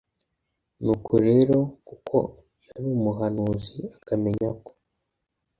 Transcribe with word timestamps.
nuko 0.83 1.13
rero 1.27 1.57
kuko 1.87 2.17
yari 2.67 2.85
umuhanuzi 2.97 3.79
akamenya 3.97 4.49
ko 4.63 4.71